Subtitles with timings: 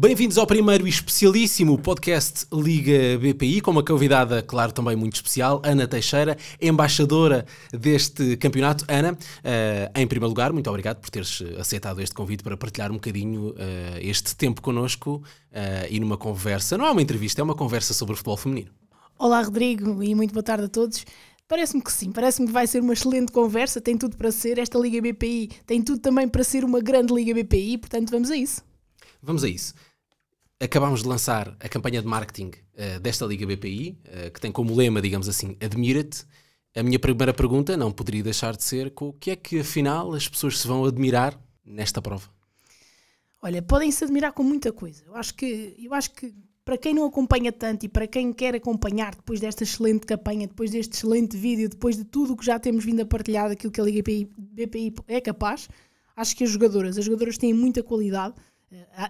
[0.00, 5.60] Bem-vindos ao primeiro e especialíssimo podcast Liga BPI, com uma convidada, claro, também muito especial,
[5.62, 8.86] Ana Teixeira, embaixadora deste campeonato.
[8.88, 12.94] Ana, uh, em primeiro lugar, muito obrigado por teres aceitado este convite para partilhar um
[12.94, 13.54] bocadinho uh,
[14.00, 15.16] este tempo connosco
[15.52, 16.78] uh, e numa conversa.
[16.78, 18.70] Não é uma entrevista, é uma conversa sobre o futebol feminino.
[19.18, 21.04] Olá, Rodrigo, e muito boa tarde a todos.
[21.46, 24.58] Parece-me que sim, parece-me que vai ser uma excelente conversa, tem tudo para ser.
[24.58, 28.36] Esta Liga BPI tem tudo também para ser uma grande Liga BPI, portanto vamos a
[28.36, 28.62] isso.
[29.22, 29.74] Vamos a isso
[30.60, 34.52] acabámos de lançar a campanha de marketing uh, desta Liga BPI, uh, eh, que tem
[34.52, 36.24] como lema, digamos assim, Admira-te.
[36.76, 40.12] A minha primeira pergunta não poderia deixar de ser com o que é que afinal
[40.12, 42.28] as pessoas se vão admirar nesta prova?
[43.42, 45.02] Olha, podem se admirar com muita coisa.
[45.04, 46.32] Eu acho que, eu acho que
[46.64, 50.70] para quem não acompanha tanto e para quem quer acompanhar depois desta excelente campanha, depois
[50.70, 53.80] deste excelente vídeo, depois de tudo o que já temos vindo a partilhar daquilo que
[53.80, 55.68] a Liga BPI, BPI é capaz,
[56.14, 58.34] acho que as jogadoras, as jogadoras têm muita qualidade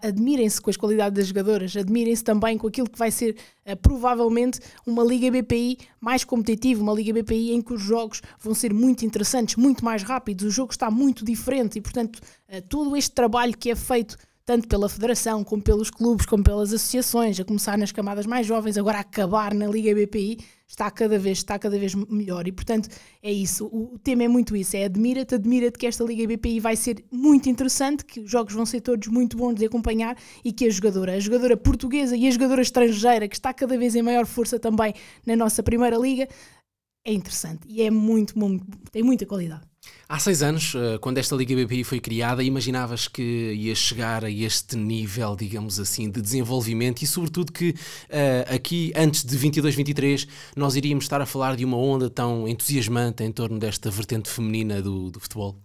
[0.03, 4.59] admirem-se com as qualidades das jogadoras, admirem-se também com aquilo que vai ser uh, provavelmente
[4.87, 9.05] uma Liga BPI mais competitiva, uma Liga BPI em que os jogos vão ser muito
[9.05, 13.57] interessantes, muito mais rápidos, o jogo está muito diferente e, portanto, uh, todo este trabalho
[13.57, 17.93] que é feito tanto pela Federação, como pelos clubes, como pelas associações, a começar nas
[17.93, 21.95] camadas mais jovens, agora a acabar na Liga BPI, está cada vez, está cada vez
[21.95, 22.47] melhor.
[22.47, 22.89] E portanto
[23.23, 23.67] é isso.
[23.67, 27.05] O, o tema é muito isso: é admira-te, admira-te que esta Liga BPI vai ser
[27.11, 30.71] muito interessante, que os jogos vão ser todos muito bons de acompanhar e que a
[30.71, 34.59] jogadora, a jogadora portuguesa e a jogadora estrangeira, que está cada vez em maior força
[34.59, 34.95] também
[35.27, 36.29] na nossa primeira liga,
[37.05, 39.71] é interessante e é muito, muito tem muita qualidade.
[40.09, 44.31] Há seis anos, eh, quando esta Liga BPI foi criada, imaginavas que ia chegar a
[44.31, 50.77] este nível, digamos assim, de desenvolvimento e, sobretudo, que uh, aqui, antes de 22-23, nós
[50.77, 55.11] iríamos estar a falar de uma onda tão entusiasmante em torno desta vertente feminina do,
[55.11, 55.57] do futebol?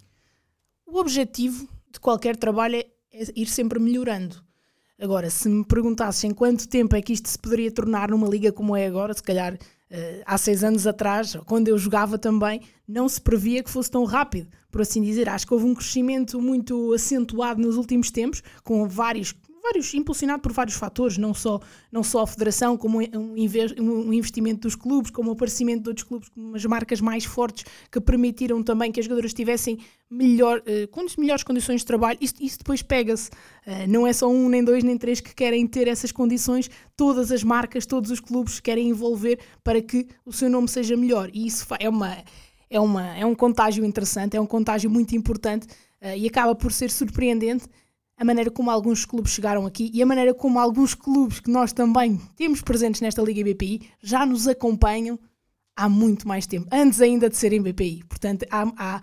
[0.85, 2.85] O objetivo de qualquer trabalho é
[3.35, 4.45] ir sempre melhorando.
[5.00, 8.75] Agora, se me perguntassem quanto tempo é que isto se poderia tornar numa liga como
[8.78, 9.57] é agora, se calhar
[10.25, 14.50] Há seis anos atrás, quando eu jogava também, não se previa que fosse tão rápido,
[14.72, 15.29] por assim dizer.
[15.29, 19.34] Acho que houve um crescimento muito acentuado nos últimos tempos, com vários
[19.65, 21.59] vários, impulsionado por vários fatores, não só,
[21.91, 26.29] não só a federação, como um, investimento dos clubes, como o aparecimento de outros clubes,
[26.29, 31.43] como umas marcas mais fortes que permitiram também que as jogadoras tivessem melhor, uh, melhores
[31.43, 32.17] condições de trabalho.
[32.21, 33.29] Isso, isso depois pega-se.
[33.65, 37.31] Uh, não é só um, nem dois, nem três que querem ter essas condições, todas
[37.31, 41.29] as marcas, todos os clubes querem envolver para que o seu nome seja melhor.
[41.33, 42.17] E isso é uma.
[42.67, 45.67] É, uma, é um contágio interessante, é um contágio muito importante
[46.01, 47.67] uh, e acaba por ser surpreendente
[48.17, 51.73] a maneira como alguns clubes chegaram aqui e a maneira como alguns clubes que nós
[51.73, 55.19] também temos presentes nesta Liga BPI já nos acompanham
[55.75, 58.03] há muito mais tempo, antes ainda de serem BPI.
[58.07, 59.01] Portanto, há, há,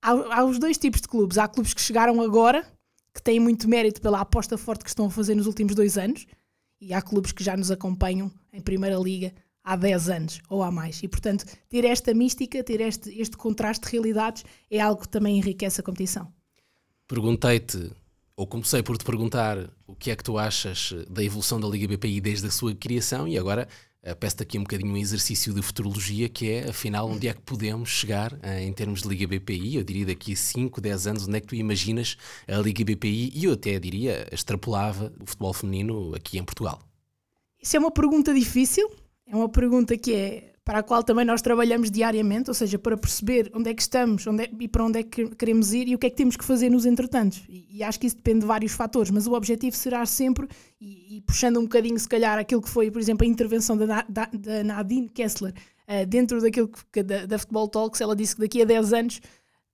[0.00, 1.36] há, há os dois tipos de clubes.
[1.36, 2.64] Há clubes que chegaram agora,
[3.12, 6.26] que têm muito mérito pela aposta forte que estão a fazer nos últimos dois anos,
[6.80, 9.34] e há clubes que já nos acompanham em Primeira Liga
[9.64, 11.02] há 10 anos ou há mais.
[11.02, 15.38] E, portanto, ter esta mística, ter este, este contraste de realidades é algo que também
[15.38, 16.32] enriquece a competição.
[17.08, 17.90] Perguntei-te
[18.36, 21.88] ou comecei por te perguntar o que é que tu achas da evolução da Liga
[21.88, 23.66] BPI desde a sua criação e agora
[24.06, 27.40] uh, peço-te aqui um bocadinho um exercício de futurologia que é, afinal, onde é que
[27.40, 29.76] podemos chegar uh, em termos de Liga BPI?
[29.76, 33.32] Eu diria daqui a 5, 10 anos, onde é que tu imaginas a Liga BPI
[33.34, 36.78] e eu até diria, extrapolava o futebol feminino aqui em Portugal?
[37.62, 38.90] Isso é uma pergunta difícil,
[39.26, 42.96] é uma pergunta que é para a qual também nós trabalhamos diariamente, ou seja, para
[42.96, 45.94] perceber onde é que estamos onde é, e para onde é que queremos ir e
[45.94, 47.44] o que é que temos que fazer nos entretantos.
[47.48, 50.48] E, e acho que isso depende de vários fatores, mas o objetivo será sempre,
[50.80, 54.04] e, e, puxando um bocadinho, se calhar, aquilo que foi, por exemplo, a intervenção da,
[54.08, 55.54] da, da Nadine Kessler
[55.86, 59.20] uh, dentro daquilo que, da, da Futebol Talks, ela disse que daqui a 10 anos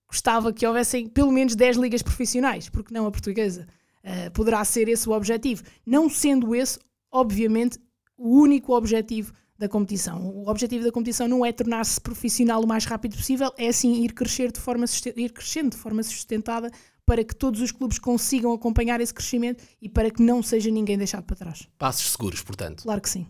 [0.07, 3.67] gostava que houvessem pelo menos 10 ligas profissionais, porque não a portuguesa.
[4.03, 5.63] Uh, poderá ser esse o objetivo.
[5.83, 6.77] Não sendo esse,
[7.11, 7.79] obviamente,
[8.15, 9.33] o único objetivo
[9.63, 10.21] da competição.
[10.21, 14.13] O objetivo da competição não é tornar-se profissional o mais rápido possível, é sim ir,
[14.13, 16.69] crescer de forma, ir crescendo de forma sustentada
[17.05, 20.97] para que todos os clubes consigam acompanhar esse crescimento e para que não seja ninguém
[20.97, 21.67] deixado para trás.
[21.77, 22.83] Passos seguros, portanto.
[22.83, 23.25] Claro que sim.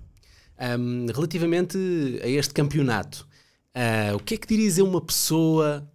[0.60, 1.78] Um, relativamente
[2.24, 3.28] a este campeonato,
[3.76, 5.88] uh, o que é que dirias a uma pessoa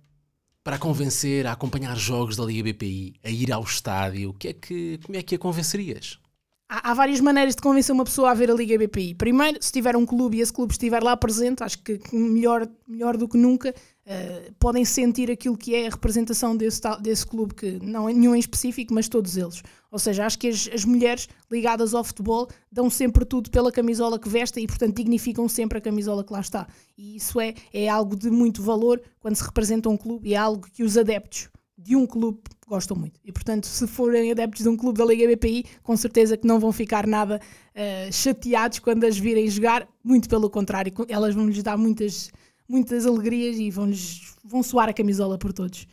[0.62, 4.30] para convencer a acompanhar jogos da Liga BPI, a ir ao estádio?
[4.30, 6.18] O que é que, como é que a convencerias?
[6.68, 9.14] Há, há, várias maneiras de convencer uma pessoa a ver a Liga BPI.
[9.14, 13.16] Primeiro, se tiver um clube e esse clube estiver lá presente, acho que melhor, melhor
[13.16, 17.78] do que nunca, uh, podem sentir aquilo que é a representação desse, desse clube, que
[17.82, 19.62] não é nenhum em específico, mas todos eles.
[19.90, 24.18] Ou seja, acho que as, as, mulheres ligadas ao futebol dão sempre tudo pela camisola
[24.18, 26.66] que vestem e, portanto, dignificam sempre a camisola que lá está.
[26.96, 30.36] E isso é, é algo de muito valor quando se representa um clube e é
[30.36, 31.48] algo que os adeptos
[31.78, 33.20] de um clube gostam muito.
[33.24, 36.58] E, portanto, se forem adeptos de um clube da Liga BPI, com certeza que não
[36.58, 39.88] vão ficar nada uh, chateados quando as virem jogar.
[40.02, 42.30] Muito pelo contrário, elas vão-lhes dar muitas,
[42.68, 45.86] muitas alegrias e vão-lhes vão suar a camisola por todos.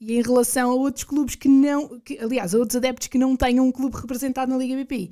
[0.00, 3.36] E em relação a outros clubes que não, que, aliás, a outros adeptos que não
[3.36, 5.10] tenham um clube representado na Liga BPI,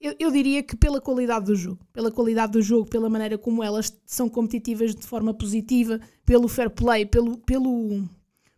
[0.00, 3.62] eu, eu, diria que pela qualidade do jogo, pela qualidade do jogo, pela maneira como
[3.62, 8.08] elas são competitivas de forma positiva, pelo fair play, pelo, pelo,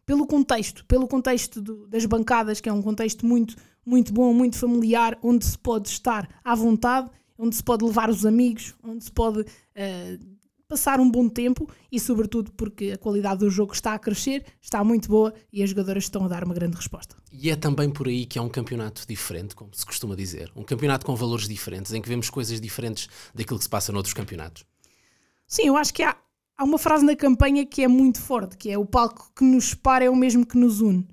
[0.06, 4.56] pelo contexto, pelo contexto do, das bancadas, que é um contexto muito, muito bom, muito
[4.56, 9.12] familiar, onde se pode estar à vontade, onde se pode levar os amigos, onde se
[9.12, 10.34] pode uh,
[10.68, 14.82] passar um bom tempo e, sobretudo, porque a qualidade do jogo está a crescer, está
[14.82, 17.16] muito boa e as jogadoras estão a dar uma grande resposta.
[17.32, 20.50] E é também por aí que é um campeonato diferente, como se costuma dizer.
[20.56, 24.14] Um campeonato com valores diferentes, em que vemos coisas diferentes daquilo que se passa noutros
[24.14, 24.64] campeonatos.
[25.46, 26.16] Sim, eu acho que há,
[26.56, 29.70] há uma frase na campanha que é muito forte, que é o palco que nos
[29.70, 31.06] separa é o mesmo que nos une.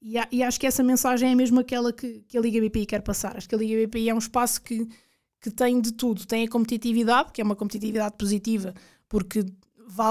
[0.00, 3.02] E, e acho que essa mensagem é mesmo aquela que, que, a Liga BPI quer
[3.02, 3.36] passar.
[3.36, 4.86] Acho que a Liga BPI é um espaço que,
[5.40, 6.26] que tem de tudo.
[6.26, 8.74] Tem a competitividade, que é uma competitividade positiva,
[9.08, 9.44] porque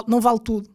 [0.08, 0.70] não vale tudo.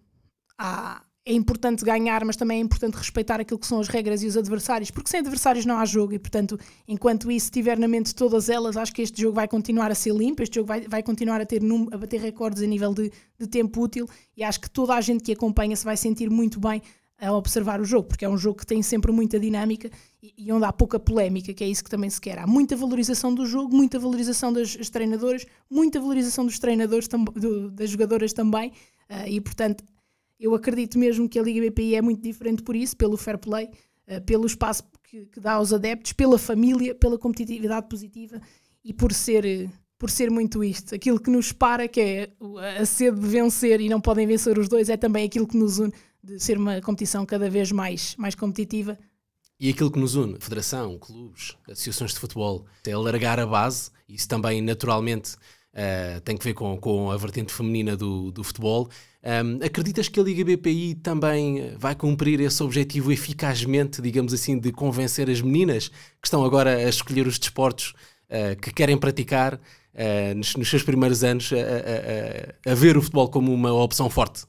[0.56, 4.26] Há, é importante ganhar, mas também é importante respeitar aquilo que são as regras e
[4.26, 6.58] os adversários, porque sem adversários não há jogo e, portanto,
[6.88, 10.14] enquanto isso estiver na mente todas elas, acho que este jogo vai continuar a ser
[10.14, 11.60] limpo, este jogo vai, vai continuar a, ter
[11.92, 15.22] a bater recordes a nível de, de tempo útil e acho que toda a gente
[15.22, 16.80] que acompanha se vai sentir muito bem
[17.20, 19.90] a observar o jogo, porque é um jogo que tem sempre muita dinâmica
[20.22, 22.38] e, e, onde há pouca polémica, que é isso que também se quer.
[22.38, 27.70] Há muita valorização do jogo, muita valorização das, das treinadoras, muita valorização dos treinadores, do,
[27.70, 28.70] das jogadoras também,
[29.10, 29.84] uh, e portanto
[30.38, 33.70] eu acredito mesmo que a Liga BPI é muito diferente por isso, pelo fair play,
[34.06, 38.40] uh, pelo espaço que, que, dá aos adeptos, pela família, pela competitividade positiva
[38.84, 40.94] e por ser, por ser muito isto.
[40.94, 42.30] Aquilo que nos para, que é
[42.80, 45.78] a sede de vencer e não podem vencer os dois, é também aquilo que nos
[45.78, 45.92] une
[46.22, 48.98] de ser uma competição cada vez mais, mais competitiva.
[49.60, 54.28] E aquilo que nos une, federação, clubes, associações de futebol, é alargar a base, isso
[54.28, 55.36] também naturalmente
[55.78, 58.90] uh, tem que ver com, com a vertente feminina do, do futebol,
[59.22, 64.72] um, acreditas que a Liga BPI também vai cumprir esse objetivo eficazmente, digamos assim, de
[64.72, 67.94] convencer as meninas que estão agora a escolher os desportos
[68.30, 72.96] uh, que querem praticar uh, nos, nos, seus primeiros anos a, a, a, a ver
[72.96, 74.44] o futebol como uma opção forte?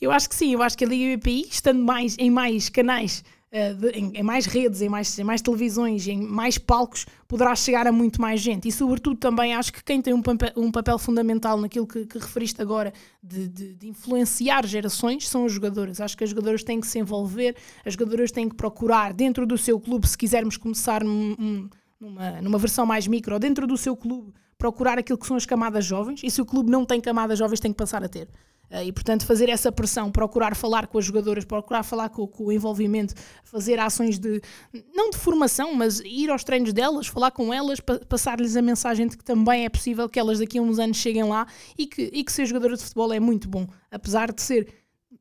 [0.00, 3.24] Eu acho que sim, eu acho que a Liga BPI, estando mais em mais canais
[3.50, 7.56] Uh, de, em, em, mais redes, em mais, em mais televisões, em mais palcos, poderá
[7.56, 8.68] chegar a muito mais gente.
[8.68, 12.18] E, sobretudo, também acho que quem tem um papel, um papel fundamental naquilo que, que
[12.18, 12.92] referiste agora,
[13.22, 15.98] de, de, de, influenciar gerações, são as jogadoras.
[15.98, 17.56] Acho que as jogadoras têm que se envolver,
[17.86, 22.58] as jogadoras têm que procurar, dentro do seu clube, se quisermos começar num, numa, numa
[22.58, 26.20] versão mais micro, dentro do seu clube, procurar aquilo que são as camadas jovens.
[26.22, 28.28] E se o clube não tem camadas jovens, tem que passar a ter.
[28.70, 32.44] Uh, e, portanto, fazer essa pressão, procurar falar com as jogadoras, procurar falar com, com,
[32.44, 34.42] o envolvimento, fazer ações de,
[34.94, 39.06] não de formação, mas ir aos treinos delas, falar com elas, pa passar-lhes a mensagem
[39.06, 41.46] de que também é possível que elas daqui a uns anos cheguem lá
[41.78, 44.68] e que, e que ser jogadora de futebol é muito bom, apesar de ser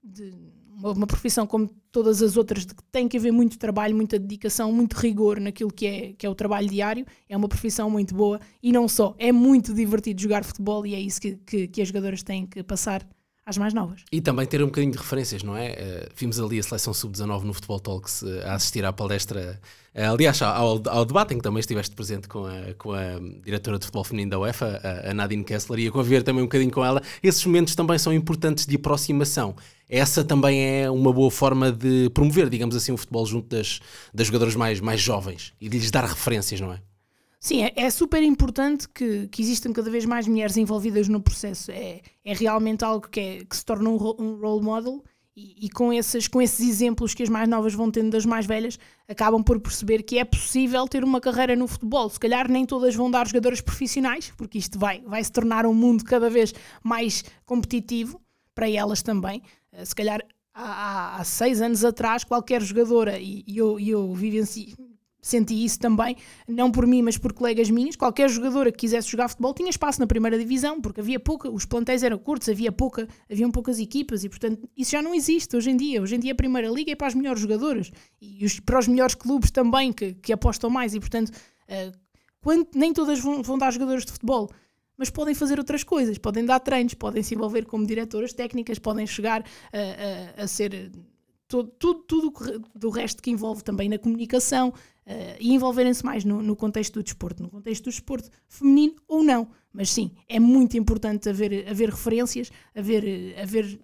[0.03, 0.33] de
[0.77, 4.19] uma, uma, profissão como todas as outras, de que tem que haver muito trabalho, muita
[4.19, 7.05] dedicação, muito rigor naquilo que é, que é o trabalho diário.
[7.27, 10.99] É uma profissão muito boa e não só, é muito divertido jogar futebol e é
[10.99, 13.07] isso que, que, que as jogadoras têm que passar
[13.47, 14.03] às mais novas.
[14.11, 15.71] E também ter um bocadinho de referências, não é?
[15.71, 19.57] Uh, vimos ali a seleção sub-19 no Futebol Talks uh, a assistir à palestra,
[19.95, 23.79] uh, aliás, ao, ao, debate em que também estiveste presente com a, com a diretora
[23.79, 26.71] de futebol feminino da UEFA, a, a Nadine Kessler, e a conviver também um bocadinho
[26.71, 27.01] com ela.
[27.23, 29.55] Esses momentos também são importantes de aproximação.
[29.89, 33.79] Essa também é uma boa forma de promover, digamos assim, o futebol junto das,
[34.13, 36.81] das jogadoras mais, mais jovens e de lhes dar referências, não é?
[37.47, 41.71] Sim, é, é, super importante que, que existam cada vez mais mulheres envolvidas no processo.
[41.71, 45.01] É, é realmente algo que, é, que se torna um, um role model
[45.33, 48.45] e, e, com, esses, com esses exemplos que as mais novas vão tendo das mais
[48.45, 48.77] velhas,
[49.07, 52.09] acabam por perceber que é possível ter uma carreira no futebol.
[52.09, 55.73] Se calhar nem todas vão dar jogadoras profissionais, porque isto vai, vai se tornar um
[55.73, 58.19] mundo cada vez mais competitivo
[58.53, 59.41] para elas também.
[59.71, 60.19] Eh, se calhar
[60.53, 64.75] há, há seis anos atrás, qualquer jogadora, e, e eu, e eu vivenci,
[65.27, 66.15] senti isso também,
[66.47, 67.95] não por mim, mas por colegas minhos.
[67.95, 71.65] Qualquer jogadora que quisesse jogar futebol tinha espaço na primeira divisão, porque havia pouca, os
[71.65, 75.69] plantéis eram curtos, havia pouca, haviam poucas equipas e, portanto, isso já não existe hoje
[75.69, 76.01] em dia.
[76.01, 77.91] Hoje em dia a Primeira Liga é para as melhores jogadoras
[78.21, 81.97] e os, para os melhores clubes também que, que apostam mais e, portanto, uh,
[82.41, 84.49] quando, nem todas vão, vão dar jogadores de futebol.
[84.97, 89.05] mas podem fazer outras coisas, podem dar treinos, podem se envolver como diretoras técnicas, podem
[89.05, 90.91] chegar a, a, a ser
[91.47, 94.73] todo, tudo, tudo do resto que envolve também na comunicação
[95.07, 99.23] uh, e envolverem-se mais no, no, contexto do desporto, no contexto do desporto feminino ou
[99.23, 99.47] não.
[99.73, 103.79] Mas sim, é muito importante haver, haver referências, haver, haver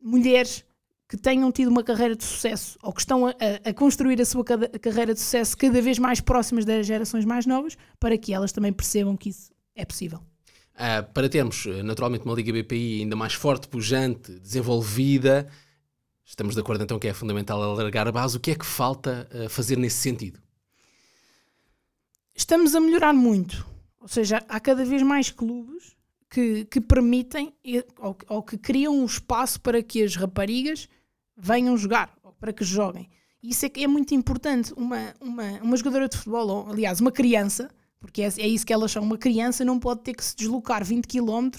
[0.00, 0.64] mulheres
[1.08, 4.44] que tenham tido uma carreira de sucesso ou que estão a, a construir a sua
[4.44, 8.72] carreira de sucesso cada vez mais próximas das gerações mais novas, para que elas também
[8.72, 10.20] percebam que isso é possível.
[10.74, 15.48] Uh, para termos, eh, naturalmente, uma Liga BPI ainda mais forte, pujante, desenvolvida,
[16.28, 18.36] estamos de acordo então que é fundamental alargar a base.
[18.36, 20.38] O que é que falta uh, fazer nesse sentido?
[22.34, 23.66] Estamos a melhorar muito.
[24.00, 25.96] Ou seja, há cada vez mais clubes
[26.30, 27.52] que, que permitem
[27.98, 30.88] ou, ou, que criam um espaço para que as raparigas
[31.36, 33.08] venham jogar, ou para que joguem.
[33.42, 34.72] Isso é, é muito importante.
[34.74, 38.72] Uma, uma, uma jogadora de futebol, ou, aliás, uma criança, porque é, é isso que
[38.72, 39.02] elas são.
[39.02, 41.50] Uma criança não pode ter que se deslocar 20 km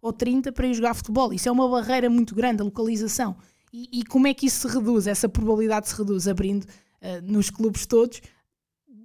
[0.00, 1.32] ou 30 para ir jogar futebol.
[1.32, 3.36] Isso é uma barreira muito grande, a localização.
[3.72, 5.06] E, e como é que isso se reduz?
[5.06, 8.20] Essa probabilidade se reduz abrindo uh, nos clubes todos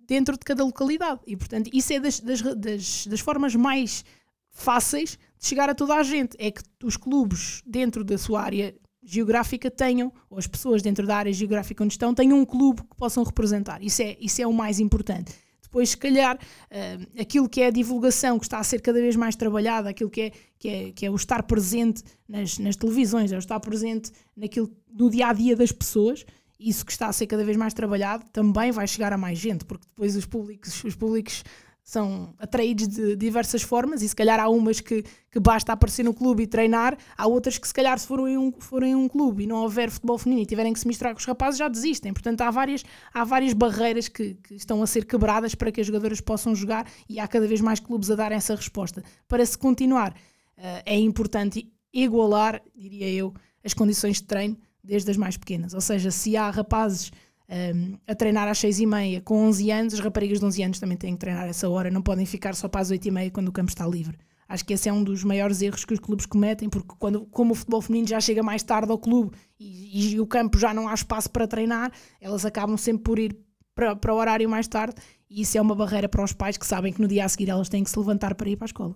[0.08, 1.22] dentro de cada localidade.
[1.26, 4.04] E, portanto, isso é das, das, das, das formas mais
[4.50, 6.36] fáceis de chegar a toda a gente.
[6.40, 11.18] É que os clubes dentro da sua área geográfica tenham, ou as pessoas dentro da
[11.18, 13.84] área geográfica onde estão, tenham um clube que possam representar.
[13.84, 15.34] Isso é, isso é o mais importante
[15.74, 19.16] depois, se calhar, uh, aquilo que é a divulgação, que está a ser cada vez
[19.16, 23.32] mais trabalhada, aquilo que é, que é, que é o estar presente nas, nas televisões,
[23.32, 26.24] é o estar presente naquilo, no dia a dia das pessoas,
[26.60, 29.66] isso que está a ser cada vez mais trabalhado, também vai chegar a mais gente,
[29.66, 31.44] porque depois os públicos, os públicos
[31.84, 36.14] são atraídos de diversas formas e se calhar há umas que, que basta aparecer no
[36.14, 39.48] clube e treinar, há outras que se calhar se forem um, forem um clube e
[39.48, 42.40] não houver futebol feminino e tiverem que se misturar com os rapazes já desistem, portanto
[42.42, 46.22] há várias, há várias barreiras que, que estão a ser quebradas para que as jogadoras
[46.22, 49.04] possam jogar e há cada vez mais clubes a dar essa resposta.
[49.28, 55.18] Para se continuar uh, é importante igualar, diria eu, as condições de treino desde as
[55.18, 57.12] mais pequenas, ou seja, se há rapazes
[57.54, 60.80] um, a treinar às 6 e meia com 11 anos, as raparigas de 11 anos
[60.80, 63.32] também têm que treinar essa hora, não podem ficar só para as 8 e meia
[63.32, 64.18] quando o campo está livre.
[64.48, 67.54] Acho que esse é um dos maiores erros que os clubes cometem, porque quando, como
[67.54, 70.88] o futebol feminino já chega mais tarde ao clube e, e o campo já não
[70.88, 73.38] há espaço para treinar, elas acabam sempre por ir
[73.74, 74.96] para, para o horário mais tarde
[75.30, 77.50] e isso é uma barreira para os pais que sabem que no dia a seguir
[77.50, 78.96] elas têm que se levantar para ir para a escola.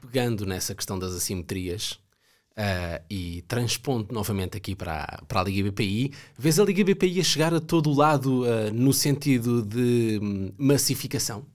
[0.00, 1.98] Pegando nessa questão das assimetrias,
[2.58, 7.22] Uh, e transpondo novamente aqui para, para a Liga BPI, vês a Liga BPI a
[7.22, 11.46] chegar a todo o lado uh, no sentido de um, massificação?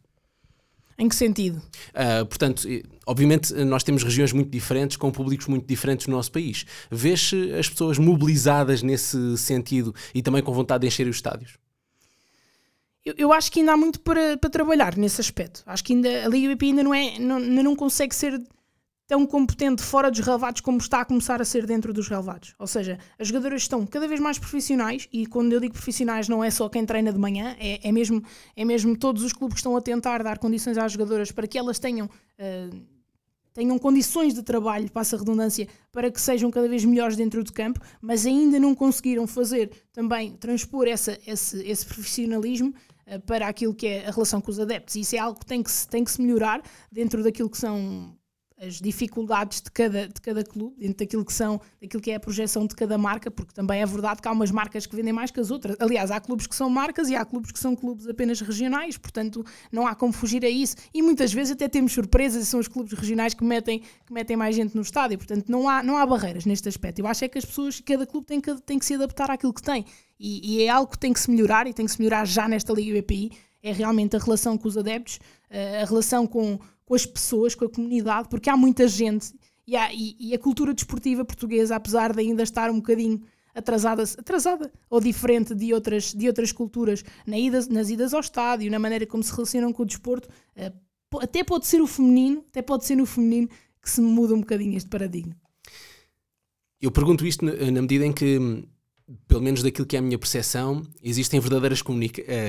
[0.97, 1.57] Em que sentido?
[1.89, 2.65] Uh, portanto,
[3.05, 6.65] obviamente nós temos regiões muito diferentes, com públicos muito diferentes no nosso país.
[6.89, 11.57] Vês as pessoas mobilizadas nesse sentido e também com vontade de encher os estádios?
[13.05, 15.63] Eu, eu acho que ainda há muito para, para trabalhar nesse aspecto.
[15.65, 18.41] Acho que ainda, a Liga BPI ainda não, é, não, ainda não consegue ser
[19.07, 22.55] tão competente fora dos relevados como está a começar a ser dentro dos relevados.
[22.57, 26.43] Ou seja, as jogadoras estão cada vez mais profissionais e quando eu digo profissionais não
[26.43, 28.23] é só quem treina de manhã, é, é mesmo,
[28.55, 31.57] é mesmo todos os clubes que estão a tentar dar condições às jogadoras para que
[31.57, 32.09] elas tenham.
[32.39, 32.93] Uh,
[33.53, 37.53] tenham condições de trabalho, passa a redundância, para que sejam cada vez melhores dentro do
[37.53, 42.73] campo, mas ainda não conseguiram fazer também, transpor essa, esse, esse profissionalismo
[43.05, 44.95] uh, para aquilo que é a relação com os adeptos.
[44.95, 48.17] Isso é algo que tem que se, tem que se melhorar dentro daquilo que são
[48.65, 52.19] as dificuldades de cada, de cada clube, dentro daquilo que, são, daquilo que é a
[52.19, 55.31] projeção de cada marca, porque também é verdade que há umas marcas que vendem mais
[55.31, 55.75] que as outras.
[55.79, 59.45] Aliás, há clubes que são marcas e há clubes que são clubes apenas regionais, portanto
[59.71, 60.75] não há como fugir a isso.
[60.93, 64.55] E muitas vezes até temos surpresas são os clubes regionais que metem, que metem mais
[64.55, 66.99] gente no estádio, portanto não há, não há barreiras neste aspecto.
[66.99, 69.53] Eu acho é que as pessoas, cada clube tem que, tem que se adaptar àquilo
[69.53, 69.85] que tem.
[70.19, 72.47] E, e é algo que tem que se melhorar e tem que se melhorar já
[72.47, 76.59] nesta Liga BPI, é realmente a relação com os adeptos, eh, a relação com
[76.93, 79.33] com as pessoas, com a comunidade, porque há muita gente
[79.65, 83.19] e, há, e, e a cultura desportiva portuguesa, apesar de ainda estar um bocadinho
[83.55, 88.69] atrasada, atrasada ou diferente de outras, de outras culturas na ida, nas idas ao estádio,
[88.69, 90.71] na maneira como se relacionam com o desporto, eh,
[91.19, 93.49] até pode ser o feminino, até pode ser no feminino
[93.81, 95.35] que se muda um bocadinho este paradigma.
[96.79, 98.63] Eu pergunto isto na medida em que hum,
[99.27, 101.83] pelo menos daquilo que é a minha percepção, existem verdadeiras uh,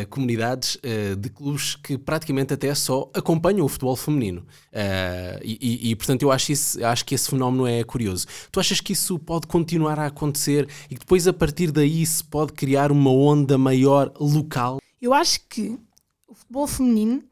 [0.08, 4.42] comunidades uh, de clubes que praticamente até só acompanham o futebol feminino.
[4.72, 8.26] Uh, e, e, portanto, eu acho, isso, acho que esse fenómeno é curioso.
[8.52, 12.22] Tu achas que isso pode continuar a acontecer e que depois, a partir daí, se
[12.22, 14.78] pode criar uma onda maior local?
[15.00, 15.78] Eu acho que
[16.28, 17.24] o futebol feminino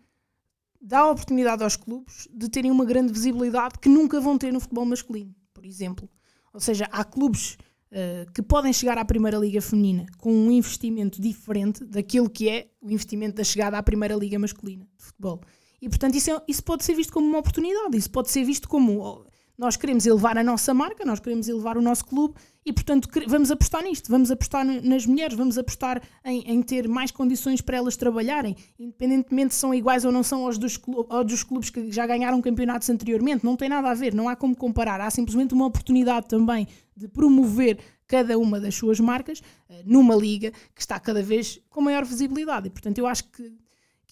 [0.80, 4.58] dá a oportunidade aos clubes de terem uma grande visibilidade que nunca vão ter no
[4.58, 6.08] futebol masculino, por exemplo.
[6.52, 7.56] Ou seja, há clubes
[7.94, 12.68] eh, que podem chegar à Primeira Liga Feminina com um investimento diferente daquilo que é
[12.80, 15.42] o investimento da chegada à Primeira Liga Masculina de futebol.
[15.80, 18.66] E, portanto, isso, é, isso pode ser visto como uma oportunidade, isso pode ser visto
[18.66, 23.08] como nós queremos elevar a nossa marca, nós queremos elevar o nosso clube e, portanto,
[23.26, 27.76] vamos apostar nisto, vamos apostar nas mulheres, vamos apostar em, em ter mais condições para
[27.76, 31.90] elas trabalharem, independentemente se são iguais ou não são aos dos, aos dos clubes que
[31.90, 35.54] já ganharam campeonatos anteriormente, não tem nada a ver, não há como comparar, há simplesmente
[35.54, 36.66] uma oportunidade também
[36.96, 41.80] de promover cada uma das suas marcas eh, numa liga que está cada vez com
[41.80, 42.66] maior visibilidade.
[42.66, 43.50] E, portanto, eu acho que,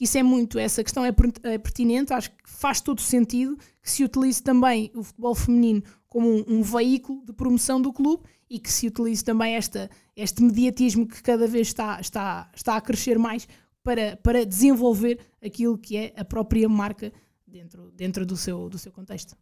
[0.00, 3.90] que isso é muito, essa questão é, é pertinente, acho que faz todo sentido que
[3.90, 8.58] se utilize também o futebol feminino como um, um veículo de promoção do clube e
[8.58, 13.18] que se utilize também esta, este mediatismo que cada vez está, está, está a crescer
[13.18, 13.46] mais
[13.82, 17.12] para, para desenvolver aquilo que é a própria marca
[17.46, 19.36] dentro, dentro do, seu, do seu contexto.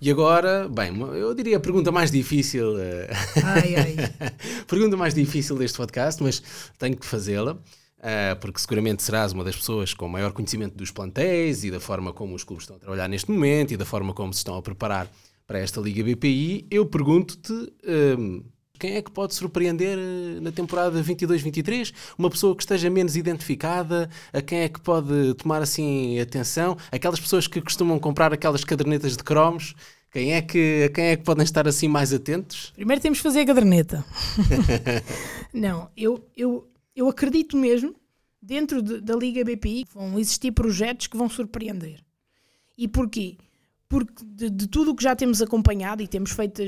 [0.00, 2.78] E agora, bem, eu diria a pergunta mais difícil.
[2.78, 3.10] Eh,
[3.44, 3.96] ai, ai.
[4.66, 6.42] pergunta mais difícil deste podcast, mas
[6.78, 7.58] tenho que fazê-la.
[8.00, 12.14] Uh, porque seguramente serás uma das pessoas com maior conhecimento dos plantéis e da forma
[12.14, 14.62] como os clubes estão a trabalhar neste momento e da forma como se estão a
[14.62, 15.06] preparar
[15.46, 18.42] para esta Liga BPI, eu pergunto-te um,
[18.80, 21.92] quem é que pode surpreender eh, na temporada 22-23?
[22.16, 24.08] Uma pessoa que esteja menos identificada?
[24.32, 26.78] A quem é que pode tomar assim atenção?
[26.90, 29.74] Aquelas pessoas que costumam comprar aquelas cadernetas de cromos?
[30.10, 32.72] Quem é que, a quem é que podem estar assim mais atentos?
[32.74, 34.04] Primeiro temos que fazer a caderneta.
[35.52, 36.66] Não, eu, eu,
[37.00, 37.94] eu acredito mesmo,
[38.40, 42.04] dentro de, da Liga BPI, vão existir projetos que vão surpreender.
[42.76, 43.36] E porquê?
[43.90, 46.62] porque de, de tudo o que já temos acompanhado e temos feito,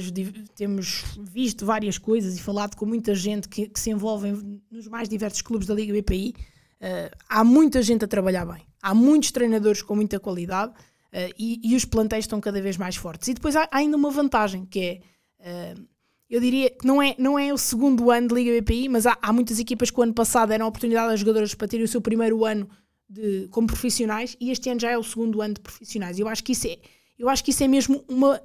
[0.57, 4.33] temos visto várias coisas e falado com muita gente que, que se envolve
[4.69, 6.43] nos mais diversos clubes da Liga BPI, uh,
[6.81, 11.61] eh, há muita gente a trabalhar bem, há muitos treinadores com muita qualidade uh, e,
[11.63, 13.29] e, os plantéis estão cada vez mais fortes.
[13.29, 15.77] E depois há, há ainda uma vantagem que é.
[15.77, 15.92] Uh,
[16.33, 19.19] eu diria que não é, não é o segundo ano de Liga BPI, mas há,
[19.21, 22.01] há muitas equipas que o ano passado deram oportunidade às jogadoras para terem o seu
[22.01, 22.67] primeiro ano
[23.07, 26.19] de, como profissionais e este ano já é o segundo ano de profissionais.
[26.19, 26.79] Eu acho que isso é,
[27.19, 28.41] eu acho que isso é mesmo uma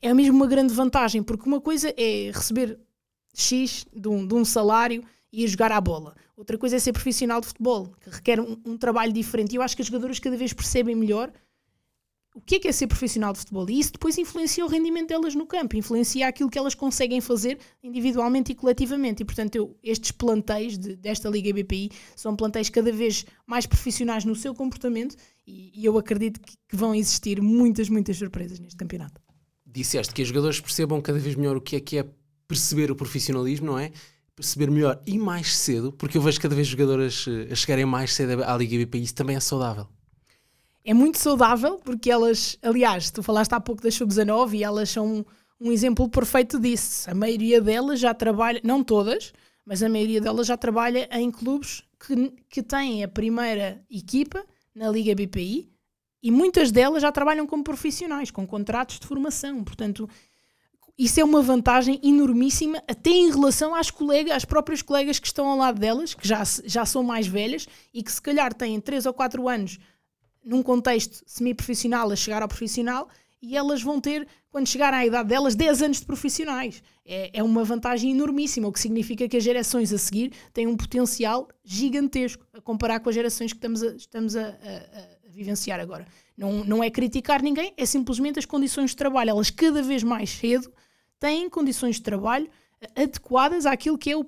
[0.00, 2.78] é mesmo uma grande vantagem, porque uma coisa é receber
[3.34, 6.14] X de um, de um salário e ir jogar à bola.
[6.36, 9.52] Outra coisa é ser profissional de futebol, que requer um, um trabalho diferente.
[9.52, 11.32] E eu acho que as jogadoras cada vez percebem melhor
[12.34, 13.70] o que é, que é ser profissional de futebol.
[13.70, 17.58] E isso depois influencia o rendimento delas no campo, influencia aquilo que elas conseguem fazer
[17.80, 19.22] individualmente e coletivamente.
[19.22, 24.24] E, portanto, eu, estes plantéis de, desta Liga BPI são plantéis cada vez mais profissionais
[24.24, 25.14] no seu comportamento
[25.46, 29.20] e, e eu acredito que, que, vão existir muitas, muitas surpresas neste campeonato.
[29.64, 32.06] Disseste que os jogadores percebam cada vez melhor o que é que é
[32.48, 33.92] perceber o profissionalismo, não é?
[34.34, 38.12] Perceber melhor e mais cedo, porque eu vejo cada vez jogadoras eh, a chegarem mais
[38.12, 39.86] cedo à Liga BPI, isso também é saudável
[40.84, 45.24] é muito saudável, porque elas, aliás, tu falaste há pouco das sub-19 e elas são
[45.58, 47.10] um, exemplo perfeito disso.
[47.10, 49.32] A maioria delas já trabalha, não todas,
[49.64, 54.44] mas a maioria delas já trabalha em clubes que, que têm a primeira equipa
[54.74, 55.72] na Liga BPI
[56.22, 59.64] e muitas delas já trabalham como profissionais, com contratos de formação.
[59.64, 60.06] Portanto,
[60.98, 65.46] isso é uma vantagem enormíssima, até em relação às colegas, às próprias colegas que estão
[65.48, 69.06] ao lado delas, que já, já são mais velhas e que se calhar têm 3
[69.06, 69.78] ou 4 anos
[70.44, 73.08] num contexto semi-profissional a chegar ao profissional
[73.44, 76.82] e elas vão ter, quando chegarem à idade delas, 10 anos de profissionais.
[77.04, 80.76] É, é uma vantagem enormíssima, o que significa que as gerações a seguir têm um
[80.76, 85.78] potencial gigantesco a comparar com as gerações que estamos a, estamos a, a, a vivenciar
[85.78, 86.06] agora.
[86.36, 89.30] Não, não é criticar ninguém, é simplesmente as condições de trabalho.
[89.30, 90.72] Elas cada vez mais cedo
[91.20, 92.48] têm condições de trabalho
[92.96, 94.26] adequadas àquilo que é o,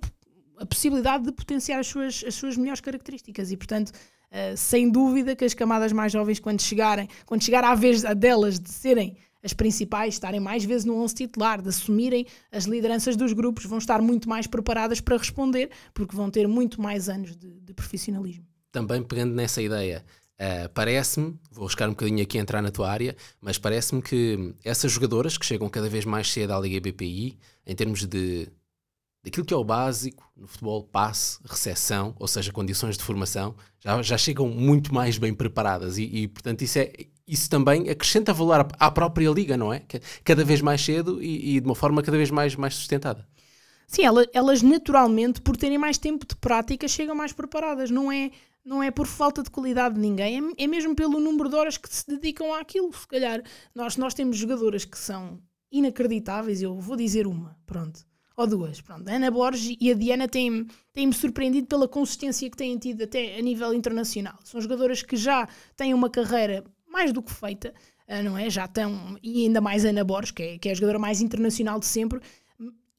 [0.59, 3.51] a possibilidade de potenciar as suas, as suas melhores características.
[3.51, 3.93] E, portanto,
[4.31, 8.59] Uh, sem dúvida que as camadas mais jovens, quando chegarem, quando chegar à vez delas
[8.59, 13.33] de serem as principais, estarem mais vezes no 11 titular, de assumirem as lideranças dos
[13.33, 17.61] grupos, vão estar muito mais preparadas para responder, porque vão ter muito mais anos de,
[17.61, 18.45] de profissionalismo.
[18.73, 20.05] Também pegando nessa ideia,
[20.41, 24.53] uh, parece-me, vou buscar um bocadinho aqui a entrar na tua área, mas parece-me que
[24.65, 28.49] essas jogadoras que chegam cada vez mais cedo à Liga BPI, em termos de
[29.27, 34.01] daquilo que é o básico no futebol, passe, recepção, ou seja, condições de formação, já,
[34.01, 36.93] já chegam muito mais bem preparadas e, e, portanto, isso, é,
[37.27, 39.83] isso também acrescenta valor à, própria liga, não é?
[40.23, 43.27] Cada vez mais cedo e, e de uma forma cada vez mais, mais sustentada.
[43.89, 47.91] Sim, elas, naturalmente, por terem mais tempo de prática, chegam mais preparadas.
[47.91, 48.31] Não é,
[48.65, 51.77] não é por falta de qualidade de ninguém, é, é mesmo pelo número de horas
[51.77, 52.93] que se dedicam àquilo.
[52.93, 53.43] Se calhar,
[53.75, 58.81] nós, nós temos jogadoras que são inacreditáveis, eu vou dizer uma, pronto ou duas.
[58.81, 63.03] Pronto, a Ana Borges e a Diana têm-me têm surpreendido pela consistência que têm tido
[63.05, 64.39] até a nível internacional.
[64.45, 67.75] São jogadoras que já têm uma carreira mais do que feita,
[68.09, 68.49] ah, não é?
[68.49, 71.21] Já estão, e ainda mais a Ana Borges, que é, que é a jogadora mais
[71.21, 72.21] internacional de sempre,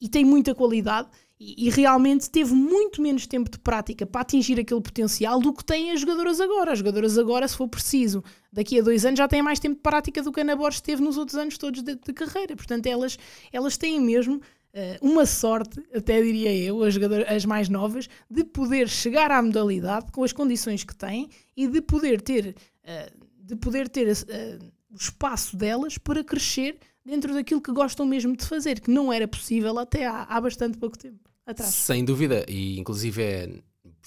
[0.00, 1.08] e tem muita qualidade.
[1.40, 5.64] e, e, realmente teve muito menos tempo de prática para atingir aquele potencial do que
[5.64, 6.72] têm as jogadoras agora.
[6.72, 9.82] As jogadoras agora, se for preciso, daqui a dois anos já têm mais tempo de
[9.82, 12.56] prática do que a Ana Borges teve nos outros anos todos de, de carreira.
[12.56, 13.16] Portanto, elas,
[13.52, 14.40] elas têm mesmo
[15.00, 16.94] uma sorte, até diria eu, as,
[17.28, 21.80] as mais novas, de poder chegar à modalidade com as condições que têm e de
[21.80, 27.72] poder ter, uh, de poder ter uh, o espaço delas para crescer dentro daquilo que
[27.72, 31.74] gostam mesmo de fazer, que não era possível até há, há bastante pouco tempo atrás.
[31.74, 33.50] Sem dúvida, e inclusive é,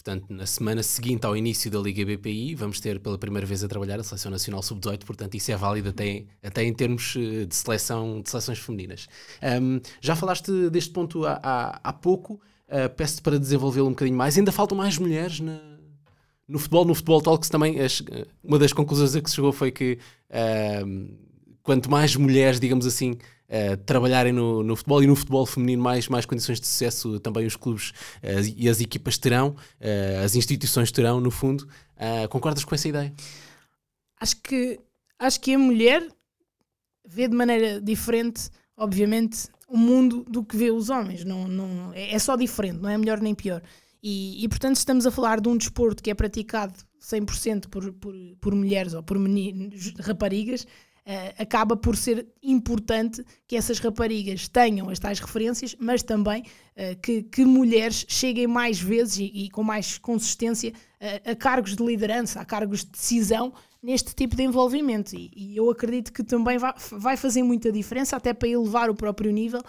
[0.01, 3.67] portanto, na semana seguinte ao início da Liga BPI, vamos ter pela primeira vez a
[3.67, 7.55] trabalhar a Seleção Nacional Sub-18, portanto isso é válido até, até em termos eh, de,
[7.55, 9.07] seleção, de seleções femininas.
[9.61, 14.17] Um, já falaste deste ponto há, há, há pouco, uh, peço-te para desenvolvê-lo um bocadinho
[14.17, 14.35] mais.
[14.35, 15.59] Ainda faltam mais mulheres na,
[16.47, 18.01] no futebol, no Futebol Talks também, as,
[18.43, 19.99] uma das conclusões a que se chegou foi que
[20.31, 21.15] uh,
[21.61, 23.17] quanto mais mulheres, digamos assim,
[23.51, 27.45] uh, trabalharem no, no, futebol e no futebol feminino, mais, mais condições de sucesso também
[27.45, 27.89] os clubes
[28.23, 31.67] uh, e as equipas terão, uh, as instituições terão, no fundo.
[32.29, 33.13] concordas com essa ideia?
[34.19, 34.79] Acho que,
[35.19, 36.07] acho que a mulher
[37.05, 41.23] vê de maneira diferente, obviamente, o mundo do que vê os homens.
[41.23, 43.61] Não, não, é só diferente, não é melhor nem pior.
[44.03, 48.15] E, e portanto, estamos a falar de um desporto que é praticado 100% por, por,
[48.39, 50.65] por mulheres ou por meninos, raparigas,
[51.03, 56.95] Uh, acaba por ser importante que essas raparigas tenham as tais referências, mas também uh,
[57.01, 61.83] que, que, mulheres cheguem mais vezes e, e com mais consistência uh, a cargos de
[61.83, 65.15] liderança, a cargos de decisão neste tipo de envolvimento.
[65.15, 68.93] E, e eu acredito que também vai, vai, fazer muita diferença, até para elevar o
[68.93, 69.63] próprio nível,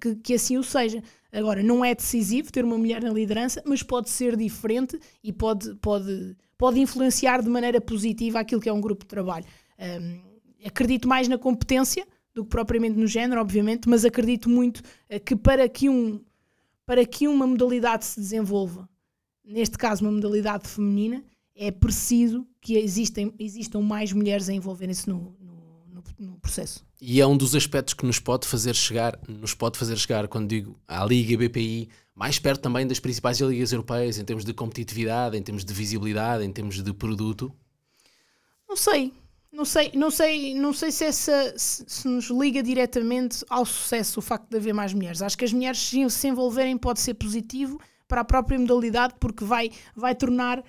[0.00, 1.02] que, que assim o seja.
[1.30, 5.74] Agora, não é decisivo ter uma mulher na liderança, mas pode ser diferente e pode,
[5.74, 9.44] pode, pode influenciar de maneira positiva aquilo que é um grupo de trabalho.
[9.78, 10.29] Um,
[10.64, 15.34] acredito mais na competência do que propriamente no género, obviamente, mas acredito muito eh, que
[15.34, 16.20] para que, um,
[16.86, 18.88] para que uma modalidade se desenvolva,
[19.44, 25.36] neste caso uma modalidade feminina, é preciso que existem, existam mais mulheres a envolverem-se no,
[25.40, 26.84] no, no, no, processo.
[27.00, 30.48] E é um dos aspectos que nos pode fazer chegar, nos pode fazer chegar, quando
[30.48, 35.36] digo à Liga BPI, mais perto também das principais ligas europeias, em termos de competitividade,
[35.36, 37.52] em termos de visibilidade, em termos de produto?
[38.68, 39.12] Não sei,
[39.52, 44.20] não sei, não sei, não sei se, essa, se, se, nos liga diretamente ao sucesso
[44.20, 45.22] o facto de haver mais mulheres.
[45.22, 49.70] Acho que as mulheres se envolverem pode ser positivo para a própria modalidade porque vai,
[49.94, 50.62] vai tornar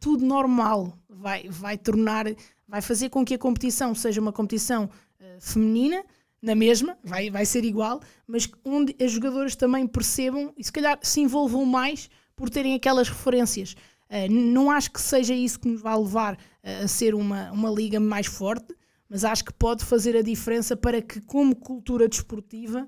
[0.00, 2.26] tudo normal, vai, vai tornar,
[2.66, 6.04] vai fazer com que a competição seja uma competição uh, feminina,
[6.42, 10.98] na mesma, vai, vai ser igual, mas onde as jogadoras também percebam e se calhar
[11.00, 13.76] se envolvam mais por terem aquelas referências.
[14.12, 17.70] Uh, não acho que seja isso que nos vai levar uh, a ser uma, uma
[17.70, 18.76] liga mais forte,
[19.08, 22.86] mas acho que pode fazer a diferença para que, como cultura desportiva,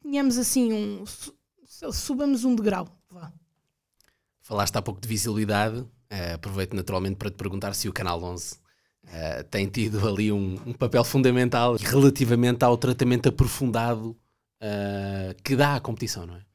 [0.00, 1.04] tenhamos assim um.
[1.92, 2.88] subamos um degrau.
[3.10, 3.30] Vá.
[4.40, 8.54] Falaste há pouco de visibilidade, uh, aproveito naturalmente para te perguntar se o Canal 11
[8.54, 14.16] uh, tem tido ali um, um, papel fundamental relativamente ao tratamento aprofundado
[15.42, 16.49] que dá à competição, não é?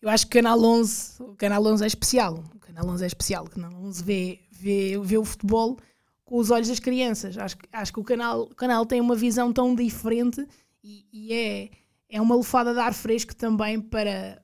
[0.00, 2.44] Eu acho que o Canal 11, o Canal 11 é especial.
[2.54, 3.44] O Canal 11 é especial.
[3.44, 5.76] O Canal 11 vê, vê, vê o futebol
[6.24, 7.38] com os olhos das crianças.
[7.38, 10.46] Acho, acho que o canal, o canal tem uma visão tão diferente
[10.82, 11.70] e, e é,
[12.10, 14.42] é uma lufada de ar fresco também para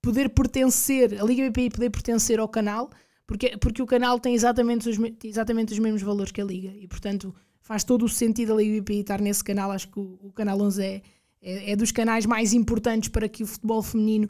[0.00, 2.90] poder pertencer, a Liga BPI poder pertencer ao canal,
[3.26, 6.86] porque, porque o canal tem exatamente os, exatamente os mesmos valores que a Liga e,
[6.86, 9.70] portanto, faz todo o sentido a Liga BPI estar nesse canal.
[9.70, 11.02] Acho que o, o Canal 11 é,
[11.40, 14.28] é, é, dos canais mais importantes para que o futebol feminino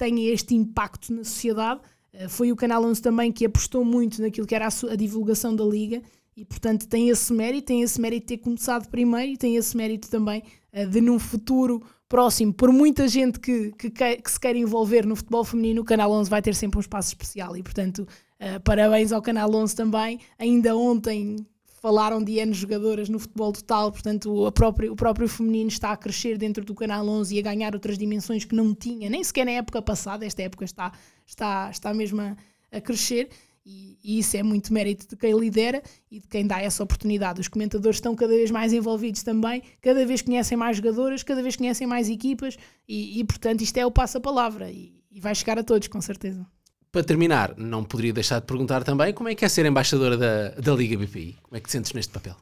[0.00, 1.80] tenha este impacto na sociedade.
[2.14, 5.62] Uh, foi o Canal 11 também que apostou muito naquilo que era a, divulgação da
[5.62, 6.02] Liga
[6.34, 9.76] e, portanto, tem esse mérito, tem esse mérito de ter começado primeiro e tem esse
[9.76, 14.56] mérito também uh, de, num futuro próximo, por muita gente que, que, que, se quer
[14.56, 18.00] envolver no futebol feminino, o Canal 11 vai ter sempre um espaço especial e, portanto,
[18.00, 20.18] uh, parabéns ao Canal 11 também.
[20.38, 21.36] Ainda ontem
[21.80, 25.96] falaram de N jogadoras no futebol total, portanto o próprio, o próprio feminino está a
[25.96, 29.46] crescer dentro do Canal 11 e a ganhar outras dimensões que não tinha, nem sequer
[29.46, 30.92] na época passada, esta época está,
[31.26, 32.36] está, está mesmo a,
[32.70, 33.30] a crescer
[33.64, 37.40] e, e, isso é muito mérito de quem lidera e de quem dá essa oportunidade.
[37.40, 41.56] Os comentadores estão cada vez mais envolvidos também, cada vez conhecem mais jogadoras, cada vez
[41.56, 45.64] conhecem mais equipas e, e portanto isto é o passo-palavra e, e vai chegar a
[45.64, 46.46] todos, com certeza
[46.92, 50.50] para terminar, não poderia deixar de perguntar também como é que é ser embaixadora da,
[50.50, 51.38] da Liga BPI?
[51.42, 52.36] Como é que te sentes neste papel?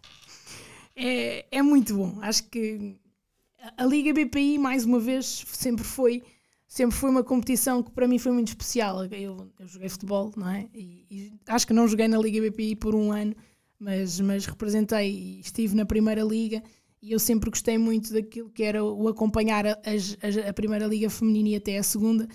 [0.97, 2.19] É, é muito bom.
[2.23, 2.97] Acho que
[3.77, 6.23] a Liga BPI, mais uma vez, sempre foi,
[6.67, 9.05] sempre foi uma competição que para mim foi muito especial.
[9.05, 10.69] Eu, eu joguei futebol, não é?
[10.75, 13.37] E, e, acho que não joguei na Liga BPI por um ano,
[13.79, 16.63] mas, mas representei e estive na Primeira Liga
[17.01, 21.09] e eu sempre gostei muito daquilo que era o acompanhar a, a, a Primeira Liga
[21.09, 22.27] Feminina e até a Segunda,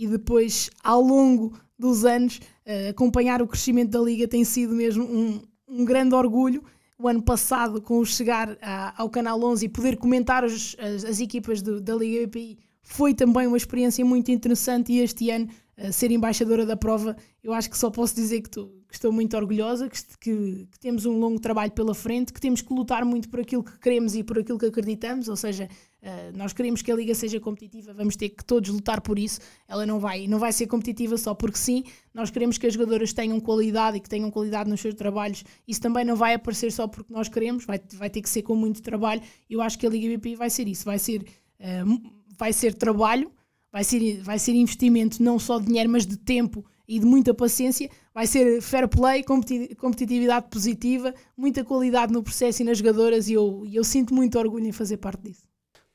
[0.00, 5.04] e depois, ao longo dos anos, uh, acompanhar o crescimento da Liga tem sido mesmo
[5.04, 6.64] um, um grande orgulho.
[6.98, 11.04] O ano passado, com o chegar a, ao Canal 11 e poder comentar as, as,
[11.04, 14.90] as equipas do, da Liga BPI, foi também uma experiência muito interessante.
[14.90, 15.48] E este ano,
[15.92, 19.34] ser embaixadora da prova, eu acho que só posso dizer que, tu, que estou muito
[19.36, 23.30] orgulhosa, que, que, que, temos um longo trabalho pela frente, que temos que lutar muito
[23.30, 25.68] por aquilo que queremos e por aquilo que acreditamos, ou seja,
[26.02, 29.40] uh, nós queremos que a liga seja competitiva, vamos ter que todos lutar por isso.
[29.66, 31.84] Ela não vai, não vai ser competitiva só porque sim.
[32.12, 35.44] Nós queremos que as jogadoras tenham qualidade e que tenham qualidade nos seus trabalhos.
[35.66, 38.54] Isso também não vai aparecer só porque nós queremos, vai, vai ter que ser com
[38.54, 39.22] muito trabalho.
[39.48, 43.30] Eu acho que a Liga BP vai ser isso, vai ser, uh, vai ser trabalho,
[43.72, 47.32] vai ser, vai ser investimento não só de dinheiro, mas de tempo e de muita
[47.32, 47.88] paciência.
[48.12, 53.64] Vai ser fair play, competitividade positiva, muita qualidade no processo e nas jogadoras, e eu,
[53.70, 55.50] eu sinto muito orgulho em fazer parte disso.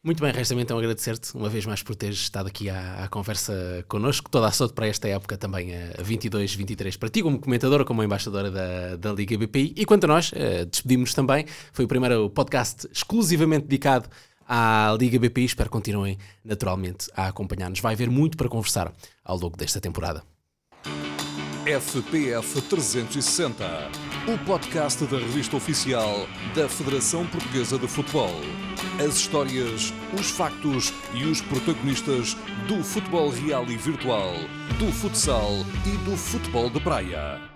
[0.06, 3.84] Muito bem, resta-me então agradecer-te uma vez mais por teres estado aqui à, à, conversa
[3.88, 4.30] connosco.
[4.30, 8.52] Toda a sorte para esta época também, a 22-23, para ti como comentadora, como embaixadora
[8.52, 9.74] da, da Liga BPI.
[9.76, 11.48] E quanto a nós, uh, despedimos-nos também.
[11.74, 14.08] Foi o primeiro podcast exclusivamente dedicado
[14.47, 15.45] à Liga BPI.
[15.45, 17.79] Espero que continuem naturalmente a acompanhar-nos.
[17.79, 18.91] Vai haver muito para conversar
[19.23, 20.23] ao longo desta temporada.
[21.65, 23.65] FPF 360,
[24.31, 28.36] o podcast da revista oficial da Federação Portuguesa de Futebol.
[29.03, 32.36] As histórias, os factos e os protagonistas
[32.67, 34.31] do futebol real e virtual,
[34.77, 35.53] do futsal
[35.88, 37.55] e do futebol de praia.